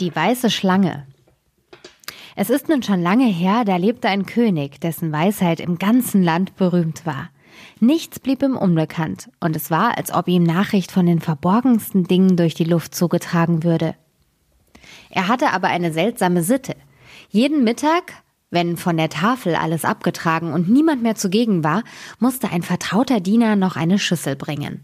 [0.00, 1.06] Die weiße Schlange.
[2.34, 6.56] Es ist nun schon lange her, da lebte ein König, dessen Weisheit im ganzen Land
[6.56, 7.28] berühmt war.
[7.80, 12.38] Nichts blieb ihm unbekannt, und es war, als ob ihm Nachricht von den verborgensten Dingen
[12.38, 13.94] durch die Luft zugetragen würde.
[15.10, 16.76] Er hatte aber eine seltsame Sitte.
[17.28, 18.14] Jeden Mittag,
[18.48, 21.82] wenn von der Tafel alles abgetragen und niemand mehr zugegen war,
[22.18, 24.82] musste ein vertrauter Diener noch eine Schüssel bringen.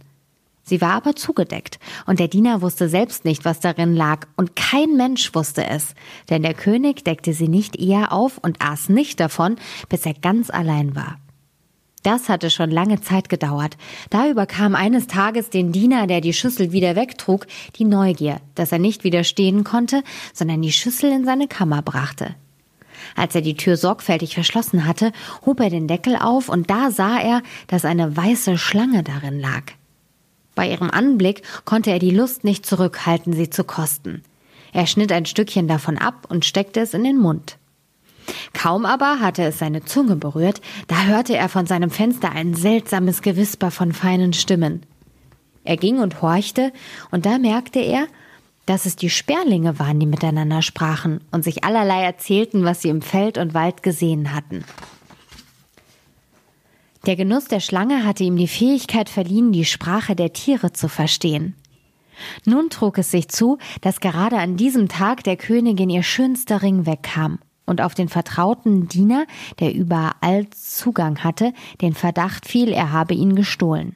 [0.68, 4.96] Sie war aber zugedeckt, und der Diener wusste selbst nicht, was darin lag, und kein
[4.96, 5.94] Mensch wusste es,
[6.28, 9.56] denn der König deckte sie nicht eher auf und aß nicht davon,
[9.88, 11.18] bis er ganz allein war.
[12.02, 13.76] Das hatte schon lange Zeit gedauert.
[14.10, 18.78] Da überkam eines Tages den Diener, der die Schüssel wieder wegtrug, die Neugier, dass er
[18.80, 22.34] nicht widerstehen konnte, sondern die Schüssel in seine Kammer brachte.
[23.14, 25.12] Als er die Tür sorgfältig verschlossen hatte,
[25.44, 29.62] hob er den Deckel auf, und da sah er, dass eine weiße Schlange darin lag.
[30.56, 34.24] Bei ihrem Anblick konnte er die Lust nicht zurückhalten, sie zu kosten.
[34.72, 37.58] Er schnitt ein Stückchen davon ab und steckte es in den Mund.
[38.52, 43.22] Kaum aber hatte es seine Zunge berührt, da hörte er von seinem Fenster ein seltsames
[43.22, 44.82] Gewisper von feinen Stimmen.
[45.62, 46.72] Er ging und horchte,
[47.10, 48.06] und da merkte er,
[48.64, 53.02] dass es die Sperlinge waren, die miteinander sprachen und sich allerlei erzählten, was sie im
[53.02, 54.64] Feld und Wald gesehen hatten.
[57.06, 61.54] Der Genuss der Schlange hatte ihm die Fähigkeit verliehen, die Sprache der Tiere zu verstehen.
[62.44, 66.84] Nun trug es sich zu, dass gerade an diesem Tag der Königin ihr schönster Ring
[66.84, 69.26] wegkam und auf den vertrauten Diener,
[69.60, 73.94] der überall Zugang hatte, den Verdacht fiel, er habe ihn gestohlen.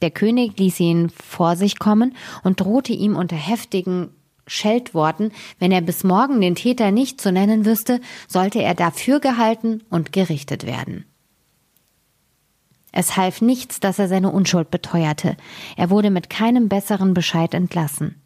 [0.00, 4.08] Der König ließ ihn vor sich kommen und drohte ihm unter heftigen
[4.46, 9.82] Scheltworten, wenn er bis morgen den Täter nicht zu nennen wüsste, sollte er dafür gehalten
[9.90, 11.04] und gerichtet werden.
[12.92, 15.36] Es half nichts, dass er seine Unschuld beteuerte.
[15.76, 18.20] Er wurde mit keinem besseren Bescheid entlassen.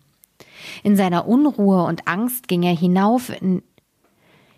[0.82, 3.62] In seiner Unruhe und Angst ging er hinauf in,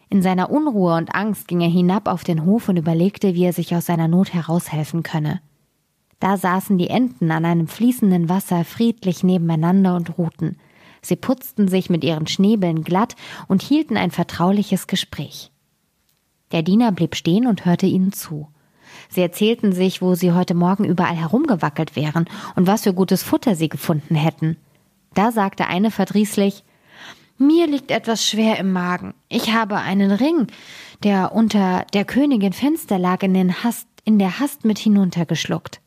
[0.08, 3.52] in seiner Unruhe und Angst ging er hinab auf den Hof und überlegte, wie er
[3.52, 5.42] sich aus seiner Not heraushelfen könne.
[6.20, 10.56] Da saßen die Enten an einem fließenden Wasser friedlich nebeneinander und ruhten.
[11.02, 13.14] Sie putzten sich mit ihren Schnäbeln glatt
[13.46, 15.52] und hielten ein vertrauliches Gespräch.
[16.50, 18.48] Der Diener blieb stehen und hörte ihnen zu.
[19.08, 22.26] Sie erzählten sich, wo sie heute Morgen überall herumgewackelt wären
[22.56, 24.56] und was für gutes Futter sie gefunden hätten.
[25.14, 26.64] Da sagte eine verdrießlich
[27.38, 29.14] Mir liegt etwas schwer im Magen.
[29.28, 30.48] Ich habe einen Ring,
[31.02, 35.80] der unter der Königin Fenster lag, in, den Hast, in der Hast mit hinuntergeschluckt.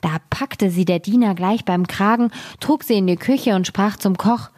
[0.00, 3.96] Da packte sie der Diener gleich beim Kragen, trug sie in die Küche und sprach
[3.96, 4.50] zum Koch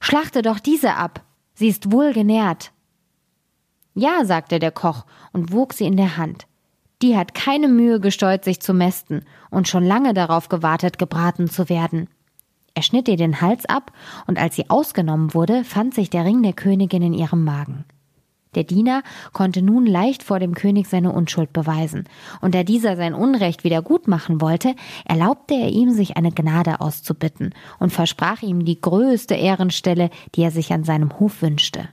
[0.00, 1.22] Schlachte doch diese ab.
[1.54, 2.72] Sie ist wohl genährt.
[4.00, 6.46] Ja, sagte der Koch und wog sie in der Hand.
[7.02, 11.68] Die hat keine Mühe gescheut, sich zu mästen und schon lange darauf gewartet, gebraten zu
[11.68, 12.08] werden.
[12.72, 13.92] Er schnitt ihr den Hals ab,
[14.26, 17.84] und als sie ausgenommen wurde, fand sich der Ring der Königin in ihrem Magen.
[18.54, 19.02] Der Diener
[19.34, 22.04] konnte nun leicht vor dem König seine Unschuld beweisen,
[22.40, 26.80] und da dieser sein Unrecht wieder gut machen wollte, erlaubte er ihm, sich eine Gnade
[26.80, 31.90] auszubitten und versprach ihm die größte Ehrenstelle, die er sich an seinem Hof wünschte.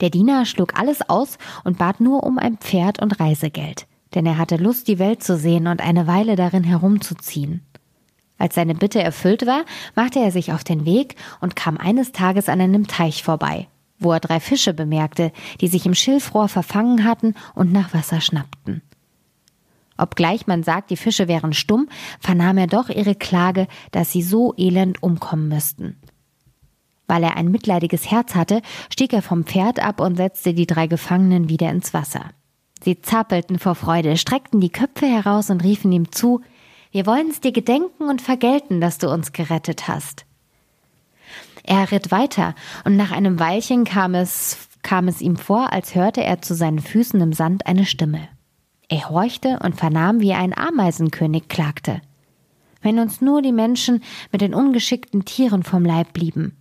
[0.00, 4.38] Der Diener schlug alles aus und bat nur um ein Pferd und Reisegeld, denn er
[4.38, 7.62] hatte Lust, die Welt zu sehen und eine Weile darin herumzuziehen.
[8.38, 9.64] Als seine Bitte erfüllt war,
[9.94, 14.12] machte er sich auf den Weg und kam eines Tages an einem Teich vorbei, wo
[14.12, 18.82] er drei Fische bemerkte, die sich im Schilfrohr verfangen hatten und nach Wasser schnappten.
[19.98, 21.88] Obgleich man sagt, die Fische wären stumm,
[22.20, 25.96] vernahm er doch ihre Klage, dass sie so elend umkommen müssten.
[27.06, 30.86] Weil er ein mitleidiges Herz hatte, stieg er vom Pferd ab und setzte die drei
[30.86, 32.30] Gefangenen wieder ins Wasser.
[32.82, 36.42] Sie zappelten vor Freude, streckten die Köpfe heraus und riefen ihm zu,
[36.90, 40.24] wir wollen es dir gedenken und vergelten, dass du uns gerettet hast.
[41.62, 46.22] Er ritt weiter, und nach einem Weilchen kam es, kam es ihm vor, als hörte
[46.22, 48.28] er zu seinen Füßen im Sand eine Stimme.
[48.88, 52.00] Er horchte und vernahm, wie ein Ameisenkönig klagte.
[52.82, 56.56] Wenn uns nur die Menschen mit den ungeschickten Tieren vom Leib blieben.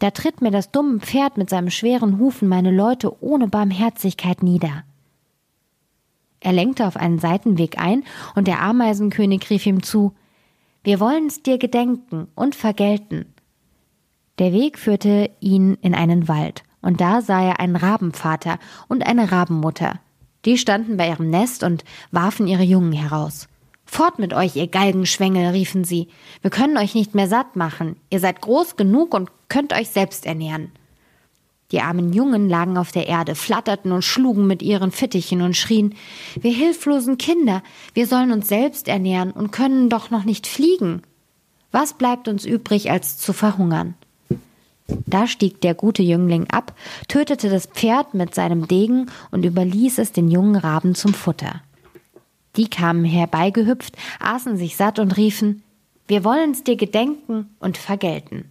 [0.00, 4.82] Da tritt mir das dumme Pferd mit seinem schweren Hufen meine Leute ohne Barmherzigkeit nieder.
[6.40, 8.02] Er lenkte auf einen Seitenweg ein,
[8.34, 10.14] und der Ameisenkönig rief ihm zu
[10.82, 13.26] Wir wollen's dir gedenken und vergelten.
[14.38, 18.58] Der Weg führte ihn in einen Wald, und da sah er einen Rabenvater
[18.88, 20.00] und eine Rabenmutter.
[20.46, 23.48] Die standen bei ihrem Nest und warfen ihre Jungen heraus.
[23.92, 26.06] Fort mit euch, ihr Galgenschwengel, riefen sie.
[26.42, 27.96] Wir können euch nicht mehr satt machen.
[28.08, 30.70] Ihr seid groß genug und könnt euch selbst ernähren.
[31.72, 35.96] Die armen Jungen lagen auf der Erde, flatterten und schlugen mit ihren Fittichen und schrien
[36.40, 41.02] Wir hilflosen Kinder, wir sollen uns selbst ernähren und können doch noch nicht fliegen.
[41.72, 43.94] Was bleibt uns übrig, als zu verhungern?
[44.86, 46.74] Da stieg der gute Jüngling ab,
[47.08, 51.60] tötete das Pferd mit seinem Degen und überließ es den jungen Raben zum Futter.
[52.56, 55.62] Die kamen herbeigehüpft, aßen sich satt und riefen
[56.08, 58.50] Wir wollen's dir gedenken und vergelten.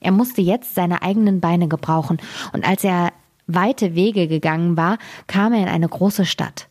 [0.00, 2.18] Er musste jetzt seine eigenen Beine gebrauchen,
[2.52, 3.12] und als er
[3.46, 6.68] weite Wege gegangen war, kam er in eine große Stadt.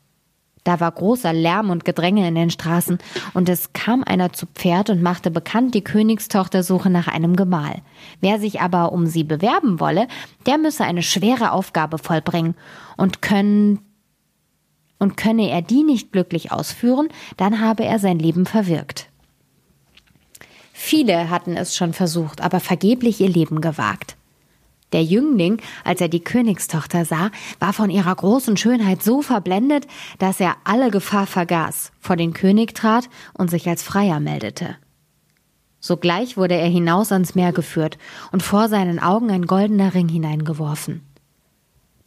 [0.63, 2.97] Da war großer Lärm und Gedränge in den Straßen,
[3.33, 7.81] und es kam einer zu Pferd und machte bekannt, die Königstochter suche nach einem Gemahl.
[8.19, 10.07] Wer sich aber um sie bewerben wolle,
[10.47, 12.55] der müsse eine schwere Aufgabe vollbringen,
[12.97, 13.79] und können
[14.99, 19.09] und könne er die nicht glücklich ausführen, dann habe er sein Leben verwirkt.
[20.73, 24.17] Viele hatten es schon versucht, aber vergeblich ihr Leben gewagt.
[24.91, 29.87] Der Jüngling, als er die Königstochter sah, war von ihrer großen Schönheit so verblendet,
[30.19, 34.75] dass er alle Gefahr vergaß, vor den König trat und sich als Freier meldete.
[35.79, 37.97] Sogleich wurde er hinaus ans Meer geführt
[38.31, 41.04] und vor seinen Augen ein goldener Ring hineingeworfen.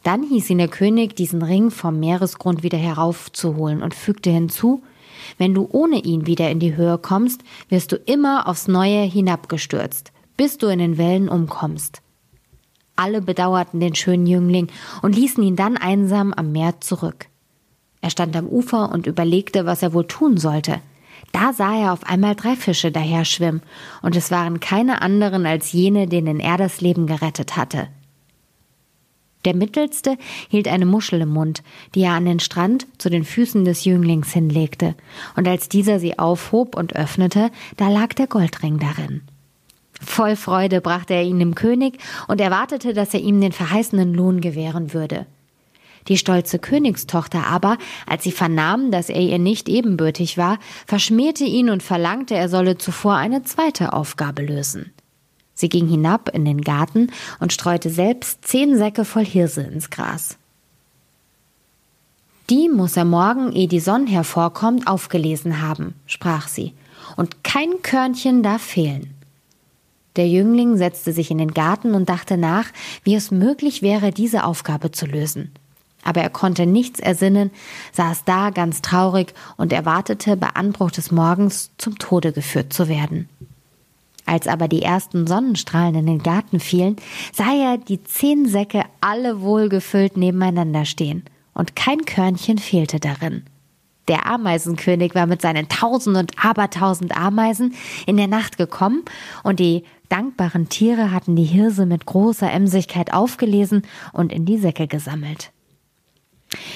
[0.03, 4.81] Dann hieß ihn der König, diesen Ring vom Meeresgrund wieder heraufzuholen und fügte hinzu,
[5.37, 10.11] wenn du ohne ihn wieder in die Höhe kommst, wirst du immer aufs Neue hinabgestürzt,
[10.37, 12.01] bis du in den Wellen umkommst.
[12.95, 14.67] Alle bedauerten den schönen Jüngling
[15.01, 17.27] und ließen ihn dann einsam am Meer zurück.
[18.01, 20.79] Er stand am Ufer und überlegte, was er wohl tun sollte.
[21.31, 23.61] Da sah er auf einmal drei Fische daher schwimmen,
[24.01, 27.87] und es waren keine anderen als jene, denen er das Leben gerettet hatte.
[29.45, 30.17] Der mittelste
[30.49, 31.63] hielt eine Muschel im Mund,
[31.95, 34.95] die er an den Strand zu den Füßen des Jünglings hinlegte,
[35.35, 39.21] und als dieser sie aufhob und öffnete, da lag der Goldring darin.
[40.01, 44.41] Voll Freude brachte er ihn dem König und erwartete, dass er ihm den verheißenen Lohn
[44.41, 45.25] gewähren würde.
[46.07, 47.77] Die stolze Königstochter aber,
[48.07, 50.57] als sie vernahm, dass er ihr nicht ebenbürtig war,
[50.87, 54.91] verschmähte ihn und verlangte, er solle zuvor eine zweite Aufgabe lösen.
[55.59, 57.11] Sie ging hinab in den Garten
[57.41, 60.37] und streute selbst zehn Säcke voll Hirse ins Gras.
[62.49, 66.71] Die muss er morgen, ehe die Sonne hervorkommt, aufgelesen haben, sprach sie,
[67.17, 69.13] und kein Körnchen darf fehlen.
[70.15, 72.67] Der Jüngling setzte sich in den Garten und dachte nach,
[73.03, 75.51] wie es möglich wäre, diese Aufgabe zu lösen.
[76.05, 77.51] Aber er konnte nichts ersinnen,
[77.91, 83.27] saß da ganz traurig und erwartete bei Anbruch des Morgens zum Tode geführt zu werden.
[84.29, 86.97] Als aber die ersten Sonnenstrahlen in den Garten fielen,
[87.33, 91.23] sah er die zehn Säcke alle wohlgefüllt nebeneinander stehen,
[91.55, 93.41] und kein Körnchen fehlte darin.
[94.07, 97.73] Der Ameisenkönig war mit seinen tausend und abertausend Ameisen
[98.05, 99.01] in der Nacht gekommen,
[99.41, 103.81] und die dankbaren Tiere hatten die Hirse mit großer Emsigkeit aufgelesen
[104.13, 105.51] und in die Säcke gesammelt.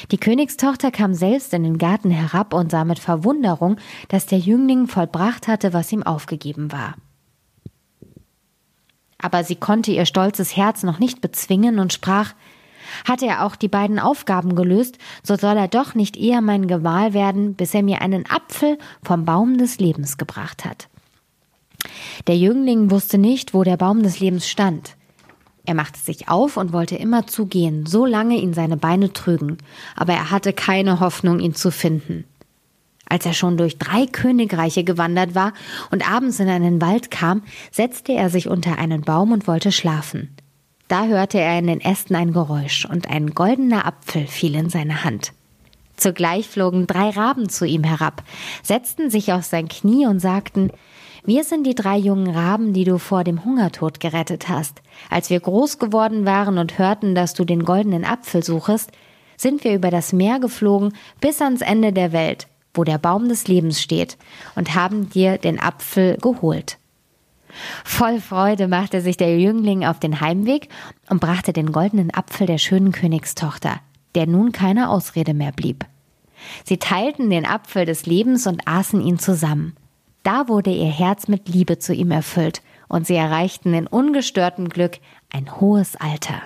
[0.09, 3.77] Die Königstochter kam selbst in den Garten herab und sah mit Verwunderung,
[4.07, 6.95] dass der Jüngling vollbracht hatte, was ihm aufgegeben war.
[9.23, 12.33] Aber sie konnte ihr stolzes Herz noch nicht bezwingen und sprach
[13.07, 17.13] Hatte er auch die beiden Aufgaben gelöst, so soll er doch nicht eher mein Gemahl
[17.13, 20.89] werden, bis er mir einen Apfel vom Baum des Lebens gebracht hat.
[22.27, 24.97] Der Jüngling wusste nicht, wo der Baum des Lebens stand.
[25.65, 29.57] Er machte sich auf und wollte immer zugehen, so lange ihn seine Beine trügen,
[29.95, 32.25] aber er hatte keine Hoffnung, ihn zu finden.
[33.07, 35.53] Als er schon durch drei Königreiche gewandert war
[35.91, 40.35] und abends in einen Wald kam, setzte er sich unter einen Baum und wollte schlafen.
[40.87, 45.03] Da hörte er in den Ästen ein Geräusch, und ein goldener Apfel fiel in seine
[45.03, 45.33] Hand.
[45.95, 48.23] Zugleich flogen drei Raben zu ihm herab,
[48.61, 50.71] setzten sich auf sein Knie und sagten
[51.25, 54.81] wir sind die drei jungen Raben, die du vor dem Hungertod gerettet hast.
[55.09, 58.91] Als wir groß geworden waren und hörten, dass du den goldenen Apfel suchest,
[59.37, 63.47] sind wir über das Meer geflogen bis ans Ende der Welt, wo der Baum des
[63.47, 64.17] Lebens steht,
[64.55, 66.77] und haben dir den Apfel geholt.
[67.83, 70.69] Voll Freude machte sich der Jüngling auf den Heimweg
[71.09, 73.79] und brachte den goldenen Apfel der schönen Königstochter,
[74.15, 75.85] der nun keine Ausrede mehr blieb.
[76.65, 79.75] Sie teilten den Apfel des Lebens und aßen ihn zusammen.
[80.23, 84.99] Da wurde ihr Herz mit Liebe zu ihm erfüllt und sie erreichten in ungestörtem Glück
[85.31, 86.41] ein hohes Alter.